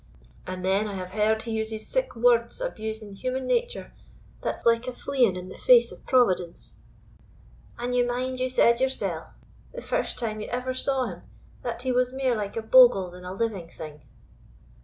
[0.47, 3.93] And then I have heard he uses sic words abusing human nature,
[4.41, 6.77] that's like a fleeing in the face of Providence;
[7.77, 9.31] and ye mind ye said yoursell,
[9.73, 11.21] the first time ye ever saw him,
[11.61, 14.01] that he was mair like a bogle than a living thing."